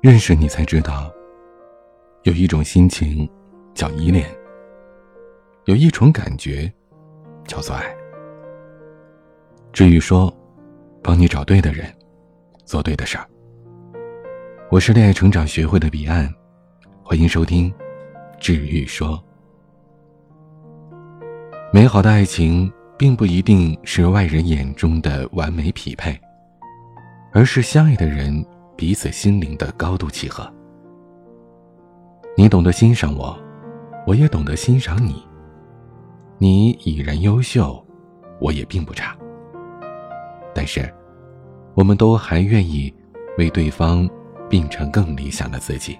[0.00, 1.10] 认识你才知道，
[2.24, 3.28] 有一种心情
[3.74, 4.28] 叫依恋，
[5.64, 6.70] 有一种感觉
[7.46, 7.84] 叫做爱。
[9.72, 10.32] 至于说，
[11.02, 11.92] 帮你找对的人，
[12.64, 13.26] 做对的事儿。
[14.70, 16.32] 我是恋爱成长学会的彼岸，
[17.02, 17.70] 欢迎收听
[18.38, 19.08] 《治愈说》。
[21.72, 26.18] 美好的爱情并不一定是外人眼中的完美匹配，
[27.32, 28.44] 而是相爱的人
[28.76, 30.50] 彼此心灵的高度契合。
[32.36, 33.38] 你懂得欣赏我，
[34.06, 35.24] 我也懂得欣赏你。
[36.38, 37.80] 你已然优秀，
[38.40, 39.16] 我也并不差。
[40.52, 40.92] 但是，
[41.74, 42.92] 我们都还愿意
[43.38, 44.08] 为对方
[44.48, 45.98] 变成更理想的自己。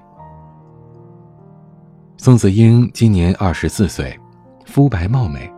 [2.16, 4.18] 宋子英今年二十四岁，
[4.66, 5.52] 肤白貌美，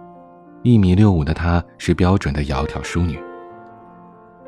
[0.62, 3.18] 一米六五的她是标准的窈窕淑女。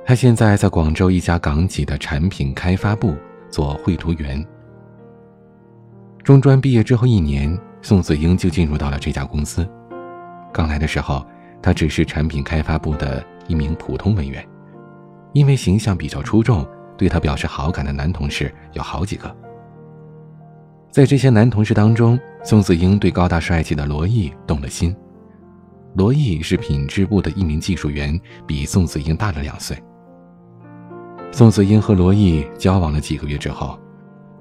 [0.09, 3.15] 他现在在广州一家港企的产品开发部
[3.51, 4.43] 做绘图员。
[6.25, 9.69] 中专毕业之后一年，宋子英就进入到了这家公司。
[10.51, 11.27] 刚来的时候，
[11.60, 13.23] 他只是产品开发部的。
[13.49, 14.43] 一名普通文员，
[15.35, 16.66] 因为形象比较出众，
[16.97, 19.37] 对他表示好感的男同事有好几个。
[20.91, 24.97] 在这些男同事当中，宋子英对高大帅气的罗毅动了心。
[25.97, 29.77] 罗毅是品质部的一名技术员，比宋子英大了两岁。
[31.30, 33.79] 宋子英和罗毅交往了几个月之后，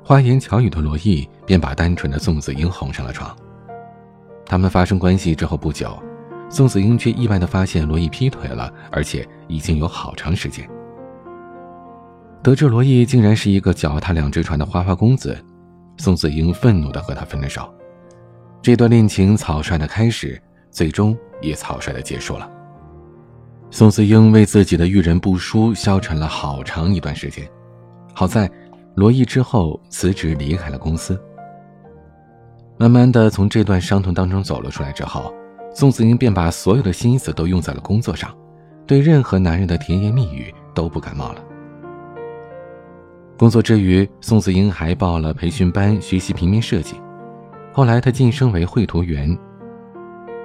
[0.03, 3.35] 花言巧语的罗毅便把单纯的宋子英哄上了床。
[4.45, 5.97] 他们发生关系之后不久。
[6.49, 10.65] 宋子英却意外地发现罗毅劈腿了，而且已经有好长时间。
[12.41, 15.37] 得知罗毅竟然是一个脚踏两只船的花花公子，
[15.97, 17.69] 宋子英愤怒地和他分了手。
[18.61, 20.41] 这段恋情草率的开始，
[20.71, 22.49] 最终也草率的结束了。
[23.77, 27.47] 宋子英为自己的遇人不淑消沉了好长一段时间。
[28.11, 28.49] 好在，
[28.95, 31.15] 罗毅之后辞职离开了公司。
[32.79, 35.31] 慢慢的从这段伤痛当中走了出来之后。
[35.75, 38.35] 宋子英便把所有的心思都用在了工作上，
[38.87, 41.43] 对任何男人的甜言蜜语都不感冒了。
[43.37, 46.95] 工作之余，宋子英还报了培训班学习平面设计。
[47.71, 49.37] 后来，她晋升为绘图员，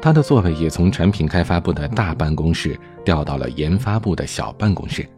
[0.03, 5.09] 他的座位也从产品开发部的大办公室调到了研发部的小办公室，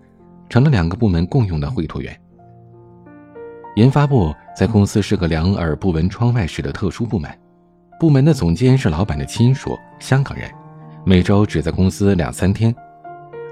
[0.51, 2.15] 成了两个部门共用的绘图员。
[3.77, 7.31] 研发部在公司是个两耳不闻窗外事的特殊部门。
[7.99, 10.51] 部门的总监是老板的亲属，香港人，
[11.03, 12.75] 每周只在公司两三天，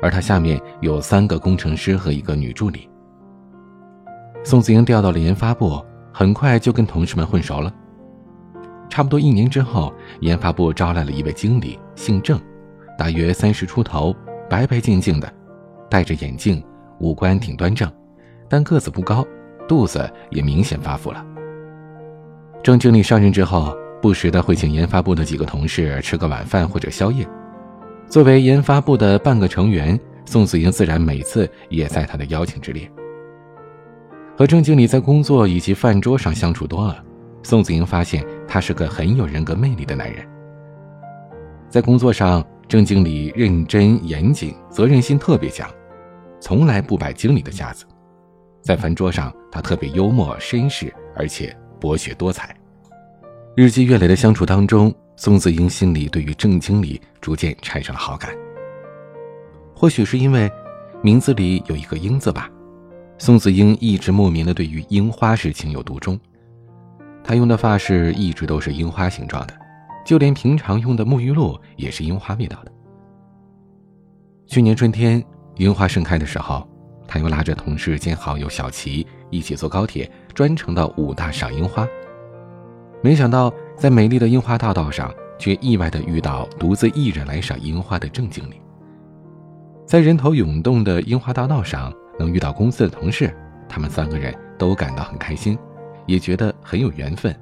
[0.03, 2.87] 而他下面有三个工程师和一个女助理。
[4.45, 5.83] 宋子英调到了研发部，
[6.13, 7.73] 很快就跟同事们混熟了。
[8.93, 12.39] 差不多一年之后，研发部招来了一位经理，姓郑，
[12.99, 14.15] 大约三十出头，
[14.51, 15.33] 白白净净的，
[15.89, 16.63] 戴着眼镜，
[17.01, 17.91] 五官挺端正，
[18.51, 19.27] 但个子不高，
[19.67, 21.25] 肚子也明显发福了。
[22.63, 23.75] 郑经理上任之后。
[24.03, 27.25] 不时的会请研发部的几个同事吃个晚饭或者宵夜。
[28.09, 32.91] 作为研发部的半个成员，宋子英自然每次也在他的邀请之列。
[34.37, 37.01] 和郑经理在工作以及饭桌上相处多了，
[37.45, 40.29] 宋子英发现他是个很有人格魅力的男人。
[41.71, 45.67] 在工作上，郑经理认真严谨，责任心特别强，
[46.39, 47.87] 从来不摆经理的架子。
[48.61, 52.55] 在饭桌上，他特别幽默绅士，而且博学多才。
[53.57, 58.37] 日积月累的相处当中，宋子英心里对于郑经理逐渐产生了好感。
[59.75, 60.53] 或许是因为
[61.03, 62.51] 名字里有一个“英”字吧，
[63.17, 66.21] 宋子英一直莫名的对于樱花是情有独钟。
[67.25, 69.55] 她用的发饰一直都是樱花形状的，
[70.05, 72.73] 就连平常用的沐浴露也是樱花味道的。
[74.47, 75.23] 去年春天
[75.57, 76.67] 樱花盛开的时候，
[77.07, 81.87] 他又拉着同事兼好友小齐一起坐高铁，专程到武大赏樱花。
[83.03, 88.61] 没想到，在美丽的樱花大道上，却意外的遇到独自一人来赏樱花的郑经理。
[89.87, 93.35] 在人头涌动的樱花大道上，能遇到公司的同事，
[93.69, 95.59] 他们三个人都感到很开心，
[96.07, 97.35] 也觉得很有缘分。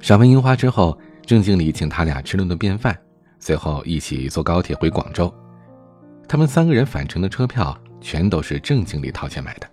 [0.00, 2.96] 赏完樱花之后，郑经理请他俩吃了顿便饭，
[3.38, 5.32] 随后一起坐高铁回广州。
[6.28, 9.68] 他们三个人返程的车票，全都是郑经理掏钱买的。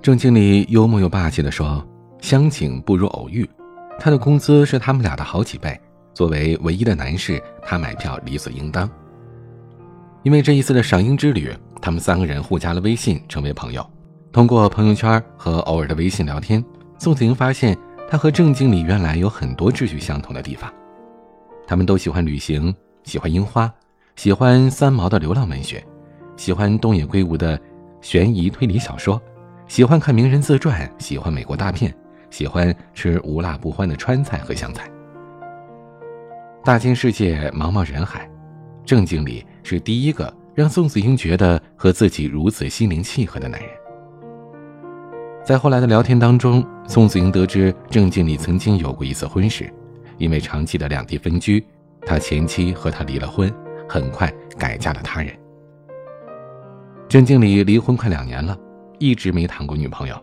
[0.00, 1.86] 郑经理幽默又霸气地说。
[2.20, 3.48] 相请不如偶遇，
[3.96, 5.80] 他的工资是他们俩的好几倍。
[6.12, 8.90] 作为唯一的男士，他买票理所应当。
[10.24, 13.88] 因为这一次的赏樱之旅，他们三个人互加了微信，成为朋友。
[14.30, 16.62] 通过朋友圈和偶尔的微信聊天，
[16.98, 17.76] 宋子英发现
[18.08, 20.72] 他和郑经理原来有很多志趣相同的地方。
[21.66, 23.72] 他们都喜欢旅行，喜欢樱花，
[24.16, 25.82] 喜欢三毛的流浪文学，
[26.36, 27.58] 喜欢东野圭吾的
[28.02, 29.20] 悬疑推理小说，
[29.66, 31.92] 喜欢看名人自传，喜欢美国大片，
[32.28, 34.90] 喜欢吃无辣不欢的川菜和湘菜。
[36.62, 38.30] 大千世界，茫茫人海，
[38.84, 43.70] 郑经理是第一个让宋子英觉得和自己如此心灵契合的男人。
[45.48, 49.72] 在后来的聊天当中，宋子英得知郑经理曾经有过一次婚事，
[50.18, 51.64] 因为长期的两地分居，
[52.02, 53.50] 他前妻和他离了婚，
[53.88, 55.34] 很快改嫁了他人。
[57.08, 58.54] 郑经理离婚快两年了。
[58.98, 60.22] 一直没谈过女朋友，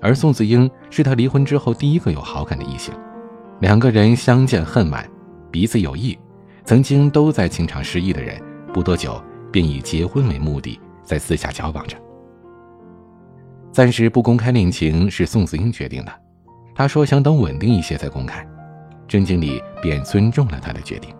[0.00, 2.94] 而宋子英是他离婚之后第一个有好感的异性，
[3.58, 5.04] 两个人相见恨晚，
[5.50, 6.16] 彼此有意，
[6.64, 8.40] 曾经都在情场失意的人，
[8.72, 9.20] 不多久
[9.50, 11.96] 便以结婚为目的在私下交往着。
[13.72, 16.12] 暂时不公开恋情是宋子英决定的，
[16.74, 18.46] 他说想等稳定一些再公开，
[19.08, 21.14] 郑经理便尊重了他的决定。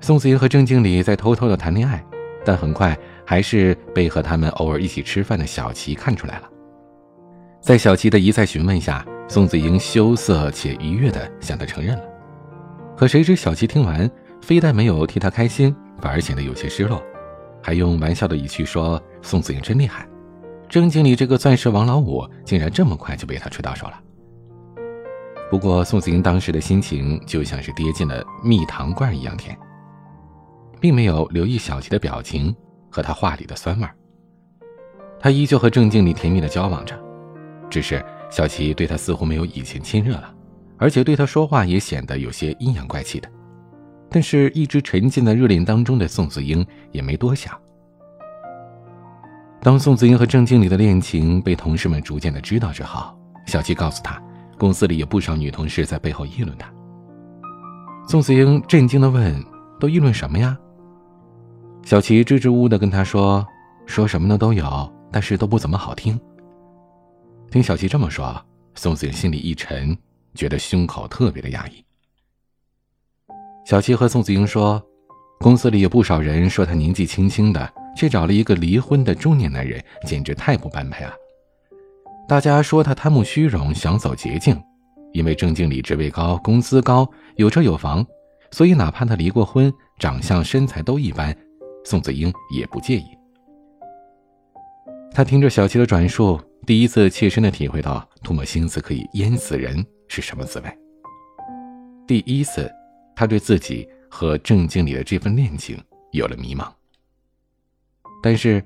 [0.00, 2.02] 宋子英和郑经理在偷偷的谈恋爱，
[2.44, 2.96] 但很快。
[3.22, 6.50] 还是被和他们偶尔一起吃饭的小齐看出来了。
[7.60, 12.02] 在小齐的一再询问下，宋子英羞涩且愉悦地向他承认了。
[12.96, 14.10] 可谁知小齐听完，
[14.42, 17.00] 非但没有替他开心，反而显得有些失落，
[17.62, 20.04] 还用玩笑的语气说：“宋子英真厉害，
[20.70, 24.00] 郑经理这个钻石王老五竟然这么快就被他吹到手了。”
[25.50, 29.54] 不过宋子英当时的心情就像是跌进了蜜糖罐一样甜，
[30.80, 32.54] 并没有留意小齐的表情。
[32.92, 33.86] 和他话里的酸味，
[35.20, 37.00] 他依旧和郑经理甜蜜的交往着，
[37.70, 40.34] 只是小琪对他似乎没有以前亲热了，
[40.76, 43.30] 而且对他说话也显得有些阴阳怪气的。
[44.10, 47.56] 但是，一直沉浸在热恋当中的宋子英也没多想。
[49.62, 53.14] 当宋子英和郑经理的恋情被同事们逐渐的知道之后，
[53.46, 54.20] 小琪告诉他，
[54.56, 56.72] 公司里有不少女同事在背后议论他。
[58.08, 59.44] 宋子英震惊的问
[59.78, 60.56] ：“都议论什么呀？”
[61.84, 63.46] 小琪支支吾吾的跟他说
[63.84, 66.18] ：“说什么呢都有，但是都不怎么好听。”
[67.52, 68.42] 听小琪这么说，
[68.74, 69.94] 宋子英心里一沉，
[70.34, 71.84] 觉得胸口特别的压抑。
[73.66, 74.82] 小琪和宋子英说
[75.38, 81.12] ：“公司里有不少人说他年纪轻轻的，却找了一个离婚的中年男人，简直太不般配了。
[82.28, 84.60] 大家说他贪慕虚荣，想走捷径，
[85.12, 88.06] 因为郑经理职位高，工资高，有车有房，
[88.52, 91.36] 所以哪怕他离过婚，长相身材都一般。”
[91.82, 93.06] 宋子英也不介意。
[95.12, 100.70] 他听着小七的转述，第一次切身的体会到涂抹心思可以淹死人是什么滋味。
[102.06, 102.70] 第一次，
[103.16, 105.76] 他对自己和郑经理的这份恋情
[106.12, 106.70] 有了迷茫。
[108.22, 108.64] 但是，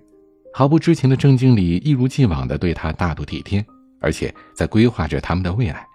[0.52, 3.64] 毫不知情的郑经理一如既往的对他大度体贴，
[4.00, 5.86] 而且在规划着他们的未来。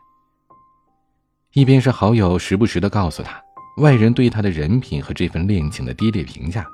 [1.53, 3.41] 一边是好友时不时的告诉他
[3.77, 6.65] 外人对他的人品和这份恋情的低劣评价。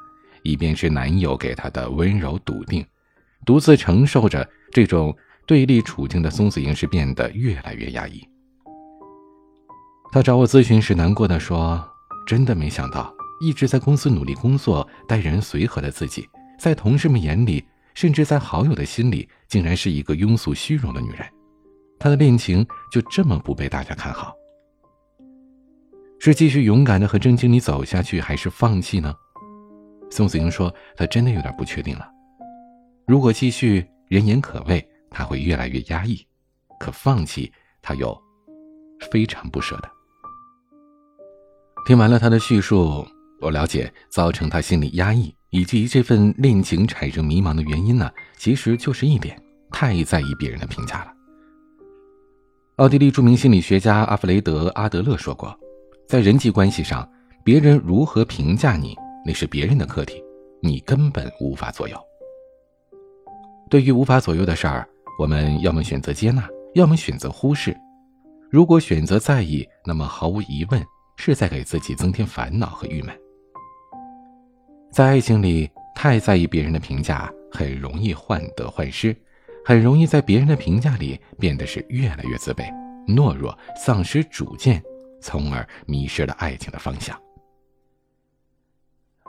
[0.43, 2.85] 一边是男友给她的温柔笃定，
[3.47, 5.11] 独自承受着这种
[5.47, 8.21] 对立处境的松子英是变得越来越压抑。
[10.11, 11.83] 他找我咨询时难过的说
[12.27, 13.11] ：“真的没想到，
[13.41, 17.63] 一直在公司努力工作、待人随和的自己，在同事们眼里，
[17.93, 21.25] 甚至在好友的心里，竟然是一个庸俗虚荣的女人。
[21.99, 24.33] 她的恋情就这么不被大家看好，
[26.19, 29.13] 是继续勇敢的和郑经理走下去，还是放弃呢？”
[30.11, 32.07] 宋子英说：“她真的有点不确定了。
[33.07, 36.15] 如果继续，人言可畏，她会越来越压抑；
[36.79, 37.51] 可放弃，
[37.81, 38.15] 她又
[39.11, 39.89] 非常不舍得。”
[41.85, 43.05] 听完了他的叙述，
[43.41, 51.11] 我了解造成他心里压抑以及这份恋情产生迷茫的原因呢，其实就是一点：太在意别人的评价了。
[52.77, 55.57] 奥地利著名心理学家阿弗雷德·阿德勒说过，
[56.07, 57.09] 在人际关系上，
[57.43, 58.95] 别人如何评价你？
[59.25, 60.21] 那是别人的课题，
[60.61, 61.97] 你根本无法左右。
[63.69, 64.87] 对于无法左右的事儿，
[65.17, 67.75] 我们要么选择接纳，要么选择忽视。
[68.51, 70.83] 如果选择在意，那么毫无疑问
[71.17, 73.17] 是在给自己增添烦恼和郁闷。
[74.95, 79.13] 在爱情里，太在意别人的评价，很容易患得患失，
[79.65, 82.63] 很容易在别人的评价里变得是越来越自卑、
[83.05, 84.81] 懦弱、丧失主见，
[85.19, 87.21] 从而迷失了爱情的方向。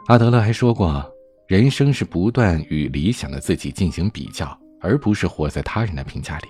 [0.06, 1.04] 阿德勒还说过，
[1.48, 6.46] 人生是不断与理想的自己进行比较，而不是活在他人的评价里。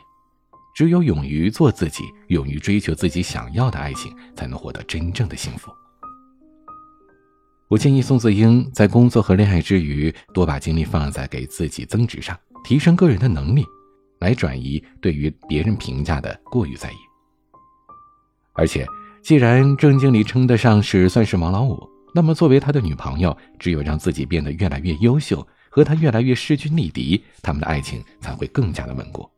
[0.75, 5.73] 只有勇于做自己，勇于追求自己想要的爱情，才能获得真正的幸福。
[7.69, 13.65] 我建议宋子英在工作和恋爱之余，多把精力放在给自己增值上，提升个人的能力，
[14.21, 16.97] 来转移对于别人评价的过于在意。
[18.53, 18.87] 而且，
[19.21, 21.77] 既然郑经理称得上是算是王老五。
[22.15, 29.29] 那么，作为他的女朋友，只有让自己变得越来越优秀，和他越来越势均力敌，他们的爱情才会更加的稳固。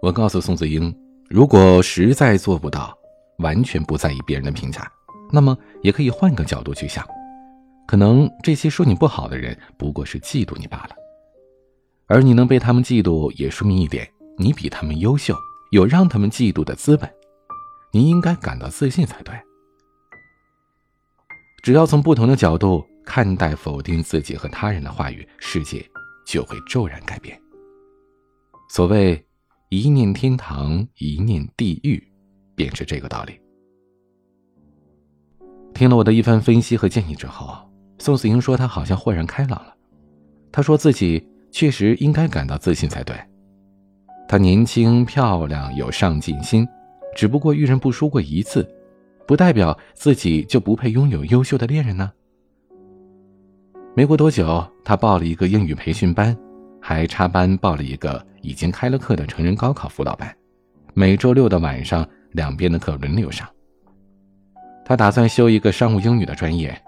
[0.00, 0.94] 我告诉宋子英，
[1.28, 2.96] 如果实在做不到
[3.38, 4.90] 完全不在意别人的评价，
[5.32, 7.04] 那么也可以换个角度去想，
[7.86, 10.94] 可能这些说你不好的人不过是嫉妒你罢了，
[12.06, 15.34] 而你能被他们嫉妒，也说明一点，你比他们优秀，
[15.70, 17.10] 有让他们嫉妒的资本，
[17.92, 19.34] 你应该感到自信才对。
[21.64, 25.84] 只要从不同的角度看待否定自己和他人的话语，世界
[26.26, 27.40] 就会骤然改变。
[28.68, 29.24] 所谓
[29.70, 32.02] “一念天堂，一念地狱”，
[32.56, 33.38] 便是这个道理。
[35.82, 37.58] 听了我的一番分析和建议之后，
[37.98, 39.74] 宋子英说：“她好像豁然开朗了。
[40.52, 41.20] 她说自己
[41.50, 43.16] 确实应该感到自信才对。
[44.28, 46.64] 她年轻漂亮，有上进心，
[47.16, 48.64] 只不过遇人不淑过一次。”
[49.26, 52.12] 不代表自己就不配拥有优秀的恋人呢。
[53.96, 56.36] 没过多久，他报了一个英语培训班，
[56.80, 60.32] 还插班报了一个已经开了课的成人高考辅导班，
[60.94, 63.48] 每周六的晚上，两边的课轮流上。
[64.92, 66.78] 他打算修一个商务英语的专业，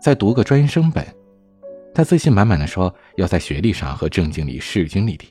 [0.00, 1.06] 再读个专升本。
[1.94, 5.30] 他自信满满的说，要在学历上和郑经理势均力敌。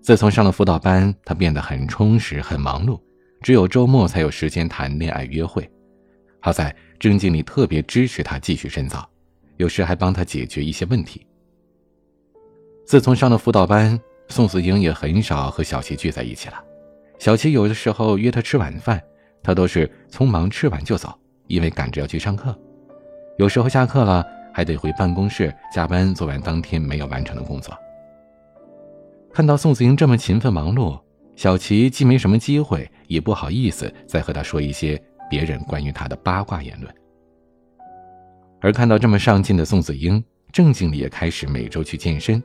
[0.00, 3.00] 自从上了辅导班，他变得很充实，很忙碌。
[3.42, 5.68] 只有周末才有时间谈恋爱约会，
[6.38, 9.04] 好在郑经理特别支持他继续深造，
[9.56, 11.26] 有时还帮他解决一些问题。
[12.86, 16.62] 自从上了辅导班，宋子英也很少和小琪聚在一起了。
[17.18, 19.02] 小琪有的时候约他吃晚饭，
[19.42, 21.12] 他都是匆忙吃完就走，
[21.46, 22.56] 因为赶着要去上课。
[23.38, 27.76] 有时候下课了，还得回办公室加班做完当天没有完成的工作。
[29.32, 30.98] 看到宋子英这么勤奋忙碌。
[31.36, 36.94] 小琪既没什么机会，也不好意思再和他说一些别人关于他的八卦言论。
[38.60, 42.42] 而看到这么上进的宋子英，郑经理也开始每周去健身。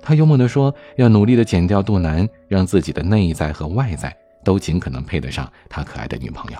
[0.00, 6.58] 他幽默地说：“要努力的减掉肚腩，让自己的内在和外在都尽可能配得上他可爱的女朋友。”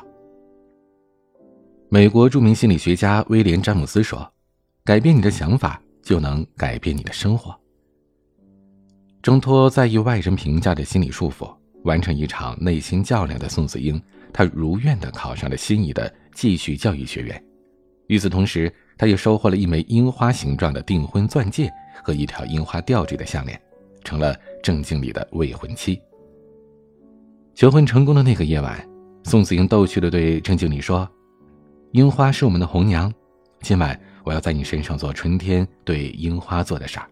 [1.88, 4.30] 美国著名心理学家威廉·詹姆斯说
[4.84, 7.58] ：“改变你的想法，就能改变你的生活。”
[9.22, 11.52] 挣脱在意外人评价的心理束缚。
[11.84, 13.98] 完成一场内心较量的宋子英，
[14.34, 17.42] 她如愿的考上了心仪的继续教育学院。
[18.08, 21.72] 与此同时，她也收获了一枚樱花形状的订婚钻戒
[22.04, 23.58] 和一条樱花吊坠的项链，
[24.04, 25.98] 成了郑经理的未婚妻。
[27.54, 28.88] 求婚成功的那个夜晚，
[29.24, 31.08] 宋子英逗趣的对郑经理说
[31.92, 33.12] ：“樱花是我们的红娘，
[33.60, 37.06] 今晚我要在你身上做春天对樱花做的事儿。”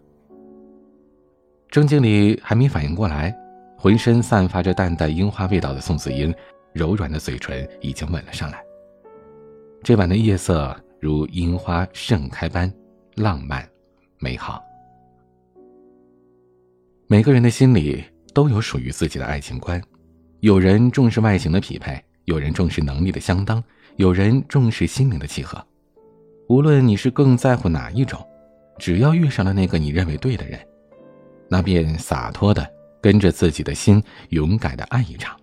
[1.70, 3.34] 郑经理还没反应过来。
[3.80, 6.34] 浑身散发着淡淡樱花味道的宋子英，
[6.72, 8.60] 柔软的嘴唇已经吻了上来。
[9.84, 12.68] 这晚的夜色如樱花盛开般
[13.14, 13.64] 浪漫、
[14.18, 14.60] 美好。
[17.06, 18.02] 每个人的心里
[18.34, 19.80] 都有属于自己的爱情观，
[20.40, 23.62] 有人重视外形的匹配，有人重视能力的相当，
[23.96, 25.62] 有人重视心灵的契合。
[26.48, 28.24] 无论你是更在乎哪一种，
[28.78, 30.58] 只要遇上了那个你认为对的人，
[31.48, 32.66] 那便洒脱的。
[33.00, 35.38] 跟着自己的心，勇敢的爱一场。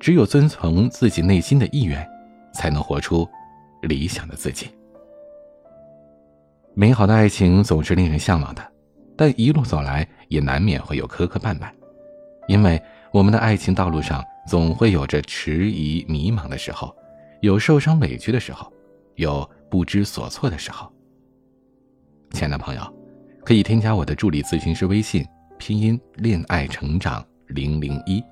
[0.00, 2.04] 只有遵从自己内心的意愿，
[2.52, 3.28] 才能活出
[3.82, 4.66] 理想的自己。
[6.74, 8.72] 美好的爱情总是令人向往的，
[9.16, 11.70] 但一路走来也难免会有磕磕绊绊，
[12.48, 12.82] 因为
[13.12, 16.94] 我们的爱情道路上总会有着迟疑、迷茫的时候，
[17.40, 18.72] 有受伤委屈的时候，
[19.16, 20.92] 有不知所措的时候。
[22.30, 22.94] 亲爱的朋友，
[23.44, 25.24] 可以添加我的助理咨询师微信。
[25.58, 28.24] 拼音恋爱成长零零一，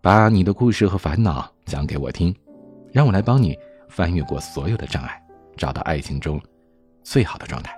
[0.00, 2.32] 把你的故事和烦恼讲给我听，
[2.92, 5.20] 让我来帮你翻越过所有的障碍，
[5.56, 6.40] 找到爱情中
[7.02, 7.74] 最好的状态。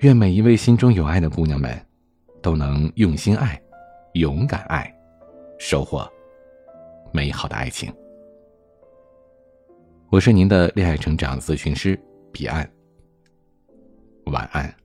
[0.00, 1.80] 愿每一位心中有爱的姑娘们，
[2.42, 3.56] 都能用心爱，
[4.18, 4.92] 勇敢爱，
[5.60, 6.04] 收获
[7.12, 7.94] 美好的爱情。
[10.10, 11.96] 我是您的恋爱成长咨询师
[12.32, 12.68] 彼岸，
[14.24, 14.77] 晚安。